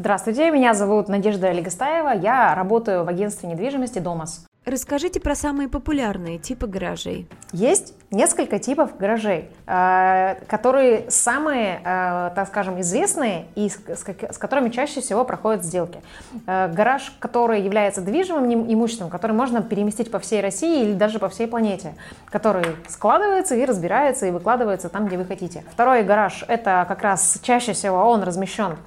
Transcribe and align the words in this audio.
Здравствуйте, 0.00 0.50
меня 0.50 0.72
зовут 0.72 1.08
Надежда 1.08 1.52
Легостаева, 1.52 2.18
я 2.18 2.54
работаю 2.54 3.04
в 3.04 3.08
агентстве 3.08 3.50
недвижимости 3.50 3.98
«Домас». 3.98 4.46
Расскажите 4.64 5.20
про 5.20 5.34
самые 5.34 5.68
популярные 5.68 6.38
типы 6.38 6.66
гаражей. 6.66 7.28
Есть 7.52 7.92
несколько 8.10 8.58
типов 8.58 8.96
гаражей, 8.96 9.50
э, 9.66 10.36
которые 10.46 11.10
самые, 11.10 11.82
э, 11.84 12.30
так 12.34 12.48
скажем, 12.48 12.80
известные 12.80 13.44
и 13.56 13.68
с 13.68 14.38
которыми 14.38 14.70
чаще 14.70 15.02
всего 15.02 15.22
проходят 15.26 15.64
сделки. 15.64 16.00
Э, 16.46 16.72
гараж, 16.72 17.12
который 17.18 17.60
является 17.60 18.00
движимым 18.00 18.72
имуществом, 18.72 19.10
который 19.10 19.32
можно 19.32 19.60
переместить 19.60 20.10
по 20.10 20.18
всей 20.18 20.40
России 20.40 20.82
или 20.82 20.94
даже 20.94 21.18
по 21.18 21.28
всей 21.28 21.46
планете, 21.46 21.94
который 22.30 22.64
складывается 22.88 23.54
и 23.54 23.66
разбирается 23.66 24.24
и 24.24 24.30
выкладывается 24.30 24.88
там, 24.88 25.08
где 25.08 25.18
вы 25.18 25.26
хотите. 25.26 25.62
Второй 25.70 26.04
гараж, 26.04 26.42
это 26.48 26.86
как 26.88 27.02
раз 27.02 27.38
чаще 27.42 27.74
всего 27.74 27.98
он 27.98 28.22
размещен 28.22 28.78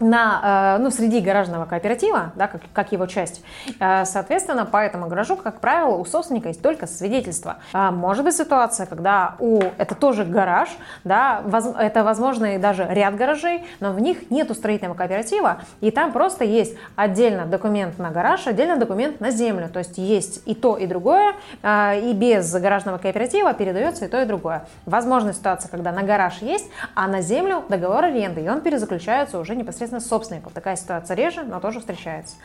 на, 0.00 0.76
э, 0.76 0.82
ну, 0.82 0.90
среди 0.90 1.20
гаражного 1.20 1.66
кооператива, 1.66 2.32
да, 2.34 2.48
как, 2.48 2.62
как 2.72 2.92
его 2.92 3.06
часть. 3.06 3.42
Э, 3.78 4.04
соответственно, 4.04 4.64
по 4.64 4.78
этому 4.78 5.06
гаражу, 5.06 5.36
как 5.36 5.60
правило, 5.60 5.96
у 5.96 6.04
собственника 6.04 6.48
есть 6.48 6.62
только 6.62 6.86
свидетельство. 6.86 7.58
А 7.72 7.90
может 7.90 8.24
быть 8.24 8.34
ситуация, 8.34 8.86
когда 8.86 9.34
у, 9.38 9.60
это 9.78 9.94
тоже 9.94 10.24
гараж, 10.24 10.70
да, 11.04 11.42
воз, 11.44 11.66
это, 11.78 12.02
возможно, 12.02 12.56
и 12.56 12.58
даже 12.58 12.86
ряд 12.88 13.14
гаражей, 13.16 13.64
но 13.80 13.92
в 13.92 14.00
них 14.00 14.30
нет 14.30 14.50
строительного 14.50 14.96
кооператива, 14.96 15.58
и 15.80 15.90
там 15.90 16.12
просто 16.12 16.44
есть 16.44 16.76
отдельно 16.96 17.44
документ 17.44 17.98
на 17.98 18.10
гараж, 18.10 18.46
отдельно 18.46 18.76
документ 18.76 19.20
на 19.20 19.30
землю. 19.30 19.68
То 19.68 19.78
есть 19.80 19.98
есть 19.98 20.42
и 20.46 20.54
то, 20.54 20.76
и 20.76 20.86
другое, 20.86 21.34
э, 21.62 22.00
и 22.00 22.12
без 22.14 22.50
гаражного 22.52 22.98
кооператива 22.98 23.52
передается 23.52 24.06
и 24.06 24.08
то, 24.08 24.20
и 24.22 24.24
другое. 24.24 24.64
Возможна 24.86 25.34
ситуация, 25.34 25.70
когда 25.70 25.92
на 25.92 26.02
гараж 26.02 26.38
есть, 26.40 26.68
а 26.94 27.06
на 27.06 27.20
землю 27.20 27.64
договор 27.68 28.04
аренды, 28.04 28.40
и 28.40 28.48
он 28.48 28.62
перезаключается 28.62 29.38
уже 29.38 29.54
непосредственно 29.54 29.89
непосредственно 29.90 30.00
собственников. 30.00 30.52
Такая 30.52 30.76
ситуация 30.76 31.14
реже, 31.14 31.42
но 31.42 31.60
тоже 31.60 31.80
встречается. 31.80 32.36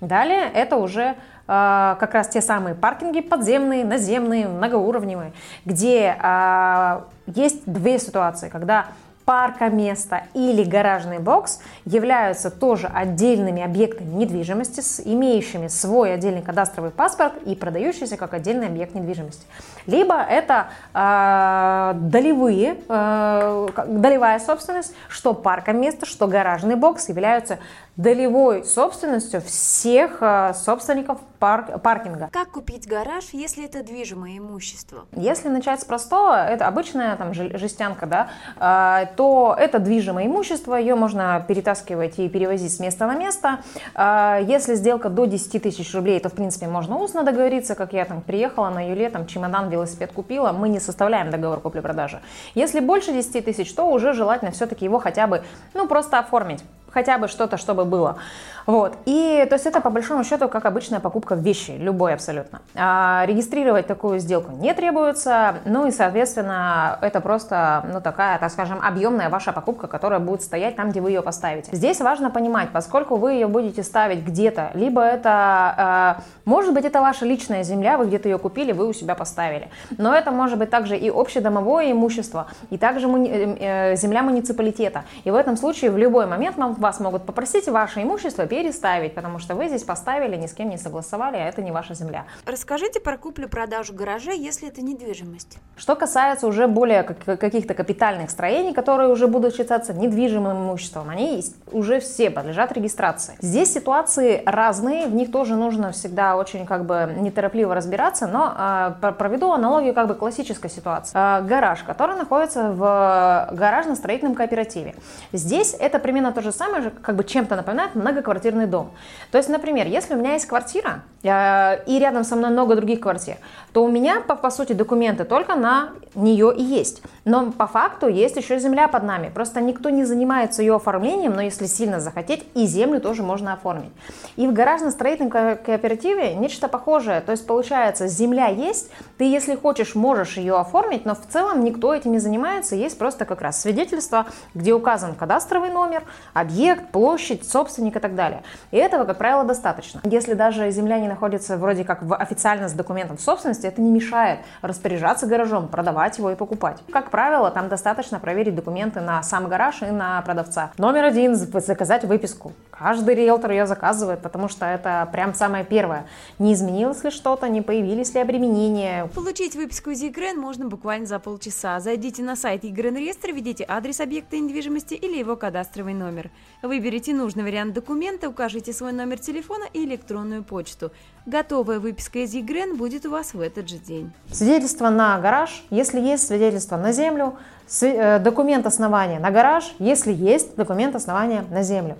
Далее 0.00 0.50
это 0.52 0.76
уже 0.76 1.02
э, 1.02 1.14
как 1.46 2.14
раз 2.14 2.28
те 2.28 2.40
самые 2.40 2.74
паркинги 2.74 3.20
подземные, 3.20 3.84
наземные, 3.84 4.48
многоуровневые, 4.48 5.32
где 5.64 6.16
э, 6.20 7.00
есть 7.26 7.62
две 7.66 7.98
ситуации, 7.98 8.48
когда 8.48 8.86
паркоместо 9.24 10.22
или 10.34 10.64
гаражный 10.64 11.18
бокс 11.18 11.60
являются 11.84 12.50
тоже 12.50 12.86
отдельными 12.86 13.62
объектами 13.62 14.12
недвижимости, 14.14 14.80
с 14.80 15.00
имеющими 15.04 15.68
свой 15.68 16.14
отдельный 16.14 16.42
кадастровый 16.42 16.90
паспорт 16.90 17.34
и 17.44 17.54
продающийся 17.54 18.16
как 18.16 18.34
отдельный 18.34 18.66
объект 18.66 18.94
недвижимости. 18.94 19.44
Либо 19.86 20.20
это 20.20 20.68
э, 20.94 21.92
долевые, 21.98 22.76
э, 22.88 23.68
долевая 23.88 24.38
собственность, 24.38 24.94
что 25.08 25.34
паркоместо, 25.34 26.06
что 26.06 26.26
гаражный 26.26 26.76
бокс 26.76 27.08
являются 27.08 27.58
долевой 27.96 28.64
собственностью 28.64 29.40
всех 29.42 30.18
э, 30.20 30.52
собственников 30.54 31.18
парк, 31.42 31.82
паркинга. 31.82 32.28
Как 32.30 32.52
купить 32.52 32.86
гараж, 32.86 33.30
если 33.32 33.64
это 33.64 33.82
движимое 33.82 34.38
имущество? 34.38 35.06
Если 35.16 35.48
начать 35.48 35.80
с 35.80 35.84
простого, 35.84 36.46
это 36.46 36.68
обычная 36.68 37.16
там 37.16 37.34
жестянка, 37.34 38.06
да, 38.06 38.28
э, 38.60 39.06
то 39.16 39.56
это 39.58 39.80
движимое 39.80 40.26
имущество, 40.26 40.76
ее 40.76 40.94
можно 40.94 41.44
перетаскивать 41.48 42.20
и 42.20 42.28
перевозить 42.28 42.72
с 42.72 42.78
места 42.78 43.08
на 43.08 43.16
место. 43.16 43.58
Э, 43.96 44.38
если 44.46 44.76
сделка 44.76 45.08
до 45.08 45.24
10 45.24 45.60
тысяч 45.60 45.92
рублей, 45.92 46.20
то 46.20 46.28
в 46.28 46.34
принципе 46.34 46.68
можно 46.68 46.96
устно 46.96 47.24
договориться, 47.24 47.74
как 47.74 47.92
я 47.92 48.04
там 48.04 48.20
приехала 48.20 48.70
на 48.70 48.88
Юле, 48.90 49.10
там 49.10 49.26
чемодан, 49.26 49.68
велосипед 49.68 50.12
купила, 50.12 50.52
мы 50.52 50.68
не 50.68 50.78
составляем 50.78 51.32
договор 51.32 51.58
купли-продажи. 51.58 52.20
Если 52.54 52.78
больше 52.78 53.12
10 53.12 53.44
тысяч, 53.44 53.74
то 53.74 53.90
уже 53.90 54.12
желательно 54.12 54.52
все-таки 54.52 54.84
его 54.84 55.00
хотя 55.00 55.26
бы, 55.26 55.42
ну 55.74 55.88
просто 55.88 56.20
оформить 56.20 56.62
хотя 56.92 57.18
бы 57.18 57.28
что-то, 57.28 57.56
чтобы 57.56 57.84
было. 57.84 58.18
Вот. 58.66 58.96
И 59.06 59.46
то 59.48 59.54
есть 59.54 59.66
это 59.66 59.80
по 59.80 59.90
большому 59.90 60.24
счету 60.24 60.48
как 60.48 60.64
обычная 60.64 61.00
покупка 61.00 61.34
вещи, 61.34 61.72
любой 61.72 62.14
абсолютно. 62.14 62.60
А, 62.74 63.24
регистрировать 63.26 63.86
такую 63.86 64.18
сделку 64.18 64.52
не 64.52 64.72
требуется, 64.74 65.56
ну 65.64 65.86
и, 65.86 65.90
соответственно, 65.90 66.98
это 67.00 67.20
просто, 67.20 67.84
ну, 67.92 68.00
такая, 68.00 68.38
так 68.38 68.50
скажем, 68.50 68.80
объемная 68.82 69.28
ваша 69.28 69.52
покупка, 69.52 69.86
которая 69.86 70.20
будет 70.20 70.42
стоять 70.42 70.76
там, 70.76 70.90
где 70.90 71.00
вы 71.00 71.10
ее 71.10 71.22
поставите. 71.22 71.74
Здесь 71.74 72.00
важно 72.00 72.30
понимать, 72.30 72.70
поскольку 72.72 73.16
вы 73.16 73.32
ее 73.32 73.46
будете 73.46 73.82
ставить 73.82 74.24
где-то, 74.24 74.70
либо 74.74 75.02
это, 75.02 76.16
э, 76.18 76.22
может 76.44 76.74
быть, 76.74 76.84
это 76.84 77.00
ваша 77.00 77.24
личная 77.26 77.62
земля, 77.62 77.98
вы 77.98 78.06
где-то 78.06 78.28
ее 78.28 78.38
купили, 78.38 78.72
вы 78.72 78.86
у 78.88 78.92
себя 78.92 79.14
поставили, 79.14 79.68
но 79.98 80.14
это 80.14 80.30
может 80.30 80.58
быть 80.58 80.70
также 80.70 80.96
и 80.96 81.10
общедомовое 81.10 81.92
имущество, 81.92 82.46
и 82.70 82.78
также 82.78 83.08
муни- 83.08 83.30
э, 83.30 83.92
э, 83.92 83.96
земля 83.96 84.22
муниципалитета. 84.22 85.04
И 85.24 85.30
в 85.30 85.34
этом 85.34 85.56
случае 85.56 85.90
в 85.90 85.98
любой 85.98 86.26
момент 86.26 86.56
вас 86.56 87.00
могут 87.00 87.24
попросить 87.24 87.68
ваше 87.68 88.02
имущество 88.02 88.46
переставить, 88.52 89.14
потому 89.14 89.38
что 89.38 89.54
вы 89.54 89.68
здесь 89.68 89.82
поставили, 89.82 90.36
ни 90.36 90.46
с 90.46 90.52
кем 90.52 90.68
не 90.68 90.76
согласовали, 90.76 91.38
а 91.38 91.48
это 91.48 91.62
не 91.62 91.70
ваша 91.72 91.94
земля. 91.94 92.26
Расскажите 92.44 93.00
про 93.00 93.16
куплю-продажу 93.16 93.94
гаражей, 93.94 94.38
если 94.38 94.68
это 94.68 94.82
недвижимость. 94.82 95.56
Что 95.74 95.96
касается 95.96 96.46
уже 96.46 96.66
более 96.66 97.02
каких-то 97.02 97.72
капитальных 97.72 98.30
строений, 98.30 98.74
которые 98.74 99.08
уже 99.08 99.26
будут 99.26 99.56
считаться 99.56 99.94
недвижимым 99.94 100.64
имуществом, 100.64 101.08
они 101.08 101.42
уже 101.70 101.98
все 102.00 102.28
подлежат 102.28 102.72
регистрации. 102.72 103.36
Здесь 103.40 103.72
ситуации 103.72 104.42
разные, 104.44 105.06
в 105.06 105.14
них 105.14 105.32
тоже 105.32 105.56
нужно 105.56 105.92
всегда 105.92 106.36
очень 106.36 106.66
как 106.66 106.84
бы 106.84 107.10
неторопливо 107.16 107.74
разбираться, 107.74 108.26
но 108.26 108.54
э, 109.00 109.12
проведу 109.12 109.50
аналогию 109.52 109.94
как 109.94 110.08
бы 110.08 110.14
классической 110.14 110.68
ситуации. 110.68 111.12
Э, 111.14 111.40
гараж, 111.42 111.84
который 111.84 112.16
находится 112.16 112.70
в 112.70 113.48
гаражно-строительном 113.52 114.34
кооперативе. 114.34 114.94
Здесь 115.32 115.74
это 115.80 115.98
примерно 115.98 116.32
то 116.32 116.42
же 116.42 116.52
самое, 116.52 116.90
как 116.90 117.16
бы 117.16 117.24
чем-то 117.24 117.56
напоминает 117.56 117.94
многоквартирный 117.94 118.41
многоквартирный 118.42 118.66
дом. 118.66 118.90
То 119.30 119.38
есть, 119.38 119.48
например, 119.48 119.86
если 119.86 120.14
у 120.14 120.18
меня 120.18 120.34
есть 120.34 120.46
квартира, 120.46 121.02
э, 121.22 121.84
и 121.86 121.98
рядом 121.98 122.24
со 122.24 122.36
мной 122.36 122.50
много 122.50 122.74
других 122.76 123.00
квартир, 123.00 123.36
то 123.72 123.84
у 123.84 123.88
меня, 123.88 124.20
по, 124.20 124.36
по 124.36 124.50
сути, 124.50 124.74
документы 124.74 125.24
только 125.24 125.54
на 125.54 125.90
нее 126.14 126.54
и 126.54 126.62
есть. 126.62 127.02
Но 127.24 127.52
по 127.52 127.66
факту 127.66 128.08
есть 128.08 128.36
еще 128.36 128.58
земля 128.58 128.88
под 128.88 129.04
нами. 129.04 129.30
Просто 129.34 129.60
никто 129.60 129.90
не 129.90 130.04
занимается 130.04 130.62
ее 130.62 130.74
оформлением, 130.76 131.32
но 131.34 131.42
если 131.42 131.66
сильно 131.66 132.00
захотеть, 132.00 132.44
и 132.54 132.66
землю 132.66 133.00
тоже 133.00 133.22
можно 133.22 133.52
оформить. 133.54 133.92
И 134.36 134.46
в 134.46 134.52
гаражно-строительном 134.52 135.30
кооперативе 135.30 136.34
нечто 136.34 136.68
похожее. 136.68 137.20
То 137.20 137.32
есть, 137.32 137.46
получается, 137.46 138.08
земля 138.08 138.48
есть, 138.48 138.90
ты, 139.18 139.24
если 139.24 139.54
хочешь, 139.54 139.94
можешь 139.94 140.36
ее 140.36 140.58
оформить, 140.58 141.06
но 141.06 141.14
в 141.14 141.26
целом 141.26 141.64
никто 141.64 141.94
этим 141.94 142.12
не 142.12 142.18
занимается. 142.18 142.76
Есть 142.76 142.98
просто 142.98 143.24
как 143.24 143.40
раз 143.40 143.62
свидетельство, 143.62 144.26
где 144.54 144.74
указан 144.74 145.14
кадастровый 145.14 145.70
номер, 145.70 146.02
объект, 146.34 146.90
площадь, 146.90 147.48
собственник 147.48 147.96
и 147.96 148.00
так 148.00 148.14
далее 148.14 148.31
далее. 148.32 148.44
И 148.70 148.76
этого, 148.76 149.04
как 149.04 149.18
правило, 149.18 149.44
достаточно. 149.44 150.00
Если 150.04 150.34
даже 150.34 150.70
земля 150.70 150.98
не 150.98 151.08
находится 151.08 151.56
вроде 151.56 151.84
как 151.84 152.02
в, 152.02 152.14
официально 152.14 152.68
с 152.68 152.72
документом 152.72 153.18
собственности, 153.18 153.66
это 153.66 153.80
не 153.80 153.90
мешает 153.90 154.40
распоряжаться 154.62 155.26
гаражом, 155.26 155.68
продавать 155.68 156.18
его 156.18 156.30
и 156.30 156.34
покупать. 156.34 156.78
Как 156.92 157.10
правило, 157.10 157.50
там 157.50 157.68
достаточно 157.68 158.18
проверить 158.18 158.54
документы 158.54 159.00
на 159.00 159.22
сам 159.22 159.48
гараж 159.48 159.82
и 159.82 159.86
на 159.86 160.20
продавца. 160.22 160.72
Номер 160.78 161.04
один– 161.04 161.34
заказать 161.36 162.04
выписку. 162.04 162.52
Каждый 162.70 163.14
риэлтор 163.14 163.50
ее 163.52 163.66
заказывает, 163.66 164.22
потому 164.22 164.48
что 164.48 164.66
это 164.66 165.08
прям 165.12 165.34
самое 165.34 165.64
первое. 165.64 166.06
Не 166.38 166.54
изменилось 166.54 167.04
ли 167.04 167.10
что-то, 167.10 167.48
не 167.48 167.60
появились 167.62 168.14
ли 168.14 168.20
обременения. 168.20 169.06
Получить 169.14 169.54
выписку 169.54 169.90
из 169.90 170.02
ЕГРН 170.02 170.40
можно 170.40 170.66
буквально 170.66 171.06
за 171.06 171.18
полчаса. 171.18 171.78
Зайдите 171.80 172.22
на 172.22 172.34
сайт 172.34 172.64
ЕГРН 172.64 172.96
реестра, 172.96 173.30
введите 173.30 173.64
адрес 173.68 174.00
объекта 174.00 174.38
недвижимости 174.38 174.94
или 174.94 175.18
его 175.18 175.36
кадастровый 175.36 175.94
номер. 175.94 176.30
Выберите 176.62 177.14
нужный 177.14 177.44
вариант 177.44 177.74
документа, 177.74 178.21
документа 178.22 178.28
укажите 178.28 178.72
свой 178.72 178.92
номер 178.92 179.18
телефона 179.18 179.64
и 179.72 179.84
электронную 179.84 180.42
почту. 180.42 180.90
Готовая 181.26 181.78
выписка 181.78 182.20
из 182.20 182.34
ЕГРН 182.34 182.76
будет 182.76 183.06
у 183.06 183.10
вас 183.10 183.34
в 183.34 183.40
этот 183.40 183.68
же 183.68 183.78
день. 183.78 184.12
Свидетельство 184.30 184.90
на 184.90 185.18
гараж, 185.20 185.64
если 185.70 186.00
есть 186.00 186.26
свидетельство 186.26 186.76
на 186.76 186.92
землю, 186.92 187.34
э, 187.82 188.18
документ 188.18 188.66
основания 188.66 189.20
на 189.20 189.30
гараж, 189.30 189.74
если 189.78 190.12
есть 190.12 190.56
документ 190.56 190.94
основания 190.94 191.44
на 191.50 191.62
землю. 191.62 191.96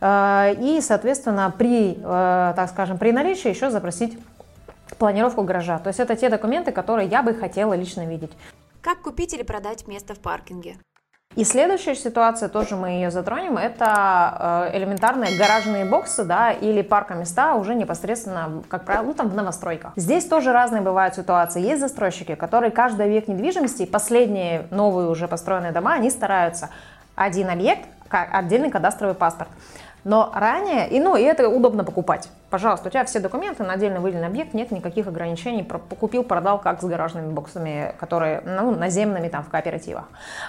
Э, 0.00 0.54
и, 0.58 0.80
соответственно, 0.80 1.52
при, 1.58 1.92
э, 1.92 2.52
так 2.56 2.68
скажем, 2.70 2.98
при 2.98 3.12
наличии 3.12 3.50
еще 3.50 3.70
запросить 3.70 4.18
планировку 4.98 5.42
гаража. 5.42 5.78
То 5.78 5.88
есть 5.88 6.00
это 6.00 6.16
те 6.16 6.28
документы, 6.28 6.72
которые 6.72 7.08
я 7.08 7.22
бы 7.22 7.34
хотела 7.34 7.76
лично 7.76 8.06
видеть. 8.06 8.32
Как 8.80 9.02
купить 9.02 9.34
или 9.34 9.42
продать 9.42 9.88
место 9.88 10.14
в 10.14 10.18
паркинге? 10.18 10.76
И 11.36 11.44
следующая 11.44 11.94
ситуация, 11.94 12.48
тоже 12.48 12.76
мы 12.76 12.88
ее 12.88 13.10
затронем, 13.10 13.58
это 13.58 14.70
э, 14.72 14.78
элементарные 14.78 15.36
гаражные 15.36 15.84
боксы, 15.84 16.24
да, 16.24 16.50
или 16.50 16.80
паркоместа 16.80 17.54
уже 17.54 17.74
непосредственно, 17.74 18.62
как 18.68 18.86
правило, 18.86 19.04
ну, 19.04 19.14
там 19.14 19.28
в 19.28 19.34
новостройках. 19.34 19.92
Здесь 19.96 20.24
тоже 20.24 20.52
разные 20.52 20.80
бывают 20.80 21.14
ситуации. 21.14 21.60
Есть 21.60 21.82
застройщики, 21.82 22.34
которые 22.36 22.70
каждый 22.70 23.04
объект 23.04 23.28
недвижимости, 23.28 23.84
последние 23.84 24.66
новые 24.70 25.10
уже 25.10 25.28
построенные 25.28 25.72
дома, 25.72 25.92
они 25.92 26.08
стараются 26.08 26.70
один 27.16 27.50
объект, 27.50 27.86
отдельный 28.08 28.70
кадастровый 28.70 29.14
паспорт. 29.14 29.50
Но 30.04 30.32
ранее, 30.34 30.88
и, 30.88 31.00
ну, 31.00 31.16
и 31.16 31.22
это 31.22 31.48
удобно 31.48 31.84
покупать. 31.84 32.30
Пожалуйста, 32.48 32.88
у 32.88 32.90
тебя 32.90 33.04
все 33.04 33.18
документы 33.18 33.64
на 33.64 33.72
отдельно 33.72 34.00
выделенный 34.00 34.28
объект, 34.28 34.54
нет 34.54 34.70
никаких 34.70 35.08
ограничений, 35.08 35.66
купил, 35.98 36.22
продал, 36.22 36.60
как 36.60 36.80
с 36.80 36.84
гаражными 36.84 37.32
боксами, 37.32 37.92
которые, 37.98 38.40
ну, 38.44 38.70
наземными 38.70 39.28
там 39.28 39.42
в 39.42 39.48
кооперативах. 39.48 40.04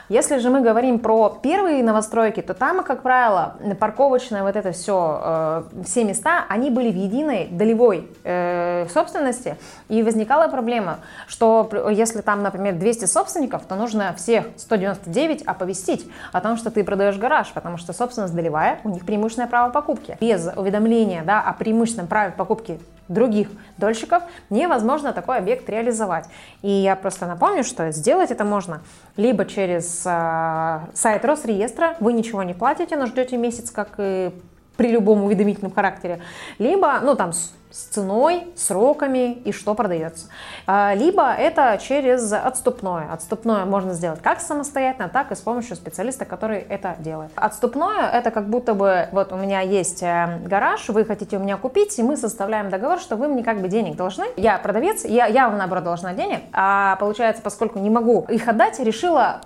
Если 0.08 0.38
же 0.38 0.52
мы 0.52 0.62
говорим 0.62 1.00
про 1.00 1.30
первые 1.42 1.84
новостройки, 1.84 2.42
то 2.42 2.54
там, 2.54 2.84
как 2.84 3.02
правило, 3.02 3.56
парковочное 3.80 4.44
вот 4.44 4.56
это 4.56 4.74
все, 4.74 5.22
э, 5.24 5.64
все 5.86 6.04
места, 6.04 6.46
они 6.50 6.70
были 6.70 6.92
в 6.92 6.96
единой 6.96 7.48
долевой 7.50 8.08
э, 8.24 8.86
собственности, 8.94 9.58
и 9.90 10.04
возникала 10.04 10.50
проблема, 10.50 11.00
что 11.28 11.68
если 11.90 12.22
там, 12.22 12.44
например, 12.44 12.76
200 12.76 13.06
собственников, 13.06 13.64
то 13.64 13.74
нужно 13.74 14.14
всех 14.14 14.46
199 14.58 15.42
оповестить 15.44 16.08
о 16.32 16.42
том, 16.42 16.58
что 16.58 16.70
ты 16.70 16.84
продаешь 16.84 17.18
гараж, 17.18 17.52
потому 17.54 17.78
что 17.78 17.92
собственность 17.92 18.36
долевая, 18.36 18.80
у 18.84 18.90
них 18.90 19.04
преимущественное 19.04 19.50
право 19.50 19.72
покупки. 19.72 20.16
Без 20.22 20.48
уведомления 20.56 21.24
да, 21.24 21.42
о 21.42 21.54
преимущественном 21.88 22.08
праве 22.08 22.34
покупки 22.36 22.80
других 23.08 23.48
дольщиков 23.78 24.24
невозможно 24.50 25.14
такой 25.14 25.38
объект 25.38 25.70
реализовать. 25.70 26.26
И 26.62 26.70
я 26.70 26.96
просто 26.96 27.26
напомню, 27.26 27.64
что 27.64 27.92
сделать 27.92 28.32
это 28.32 28.44
можно 28.44 28.82
либо 29.16 29.46
через 29.46 30.04
э, 30.06 30.80
сайт 30.94 31.24
Росреестра, 31.24 31.96
вы 32.02 32.12
ничего 32.12 32.44
не 32.44 32.54
платите, 32.54 32.98
но 32.98 33.06
ждете 33.06 33.38
месяц, 33.38 33.72
как 33.72 33.96
и 33.98 34.32
при 34.78 34.92
любом 34.92 35.24
уведомительном 35.24 35.74
характере, 35.74 36.22
либо, 36.60 37.00
ну, 37.02 37.16
там, 37.16 37.34
с 37.78 37.84
ценой, 37.84 38.48
сроками 38.56 39.34
и 39.34 39.52
что 39.52 39.76
продается. 39.76 40.28
А, 40.66 40.94
либо 40.96 41.32
это 41.32 41.78
через 41.82 42.32
отступное. 42.32 43.12
Отступное 43.12 43.66
можно 43.66 43.94
сделать 43.94 44.22
как 44.22 44.40
самостоятельно, 44.40 45.10
так 45.10 45.32
и 45.32 45.36
с 45.36 45.42
помощью 45.42 45.76
специалиста, 45.76 46.26
который 46.26 46.60
это 46.60 46.96
делает. 47.00 47.32
Отступное 47.36 48.10
это 48.10 48.32
как 48.32 48.48
будто 48.48 48.74
бы 48.74 49.10
вот 49.12 49.32
у 49.34 49.36
меня 49.36 49.62
есть 49.62 50.02
э, 50.02 50.40
гараж, 50.46 50.88
вы 50.90 51.06
хотите 51.06 51.38
у 51.38 51.40
меня 51.40 51.58
купить, 51.58 52.00
и 52.00 52.04
мы 52.04 52.16
составляем 52.16 52.70
договор, 52.70 53.00
что 53.00 53.16
вы 53.16 53.28
мне 53.28 53.44
как 53.44 53.62
бы 53.62 53.68
денег 53.68 53.96
должны. 53.96 54.26
Я 54.38 54.58
продавец, 54.58 55.04
я, 55.04 55.26
я 55.26 55.50
вам 55.50 55.58
наоборот 55.58 55.84
должна 55.84 56.14
денег, 56.14 56.42
а 56.54 56.96
получается, 56.96 57.42
поскольку 57.44 57.80
не 57.80 57.90
могу 57.90 58.26
их 58.30 58.48
отдать, 58.48 58.80
решила 58.80 59.42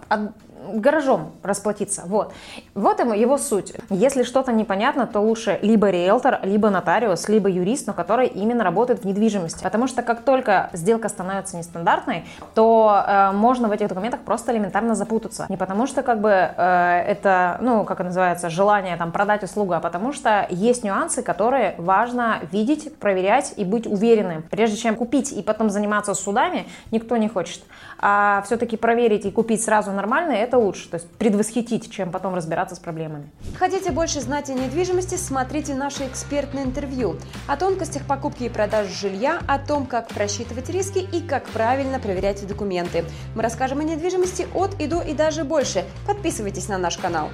гаражом 0.80 1.32
расплатиться. 1.44 2.04
Вот. 2.06 2.34
Вот 2.74 3.00
его 3.00 3.38
суть. 3.38 3.74
Если 3.90 4.24
что-то 4.24 4.52
непонятно, 4.52 5.08
то 5.08 5.20
лучше 5.20 5.60
либо 5.62 5.90
риэлтор, 5.90 6.40
либо 6.44 6.70
нотариус, 6.70 7.28
либо 7.30 7.50
юрист, 7.50 7.88
но 7.88 7.94
который 7.94 8.28
именно 8.28 8.64
работает 8.64 9.02
в 9.02 9.06
недвижимости. 9.06 9.64
Потому 9.64 9.88
что 9.88 10.02
как 10.04 10.22
только 10.22 10.70
сделка 10.74 11.10
становится 11.10 11.58
нестандартной, 11.58 12.26
то 12.54 13.04
э, 13.06 13.32
можно 13.32 13.68
в 13.68 13.72
этих 13.72 13.88
документах 13.88 14.22
просто 14.22 14.52
элементарно 14.52 14.96
запутаться. 14.96 15.46
Не 15.50 15.58
потому 15.58 15.88
что 15.88 16.04
как 16.04 16.22
бы 16.22 16.30
э, 16.30 17.04
это, 17.08 17.58
ну, 17.62 17.84
как 17.84 18.00
это 18.00 18.08
называется, 18.08 18.50
желание 18.50 18.98
там 18.98 19.12
продать 19.12 19.44
услугу, 19.44 19.74
а 19.74 19.80
потому 19.80 20.14
что 20.14 20.46
есть 20.50 20.84
нюансы, 20.84 21.24
которые 21.24 21.76
важно 21.78 22.40
видеть, 22.52 22.98
проверять 22.98 23.54
и 23.58 23.66
быть 23.66 23.88
уверенным. 23.88 24.44
Прежде 24.44 24.78
чем 24.78 24.96
купить 24.96 25.32
и 25.32 25.42
потом 25.42 25.70
заниматься 25.70 26.14
судами, 26.14 26.68
никто 26.92 27.18
не 27.18 27.28
хочет. 27.28 27.64
А 28.00 28.42
все-таки 28.46 28.78
проверить 28.78 29.26
и 29.26 29.32
купить 29.32 29.64
сразу 29.64 29.92
нормально, 29.92 30.32
это 30.32 30.58
лучше, 30.62 30.90
то 30.90 30.96
есть 30.96 31.10
предвосхитить, 31.10 31.92
чем 31.92 32.12
потом 32.12 32.36
разбираться 32.36 32.76
с 32.76 32.80
проблемами. 32.80 33.30
Хотите 33.58 33.92
больше 33.92 34.22
знать 34.22 34.50
о 34.50 34.54
недвижимости, 34.54 35.16
смотрите 35.16 35.74
наше 35.74 36.08
экспертное 36.08 36.64
интервью 36.64 37.18
о 37.48 37.58
тонкостях 37.58 38.06
покупки 38.06 38.44
и 38.44 38.50
продажи 38.50 38.94
жилья, 38.94 39.42
о 39.48 39.60
том, 39.60 39.86
как 39.86 40.10
просчитывать 40.10 40.70
риски 40.70 41.00
и 41.00 41.22
как 41.22 41.46
правильно 41.50 42.00
проверять 42.00 42.46
документы. 42.48 43.06
Мы 43.36 43.42
расскажем 43.42 43.80
о 43.80 43.84
недвижимости 43.84 44.48
от 44.54 44.80
и 44.80 44.88
до 44.88 45.02
и 45.02 45.14
даже 45.14 45.44
больше. 45.44 45.86
Подписывайтесь 46.08 46.68
на 46.68 46.78
наш 46.78 46.98
канал. 46.98 47.30